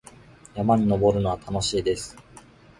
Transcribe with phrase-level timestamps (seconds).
[0.55, 2.17] 山に登るのは楽しいです。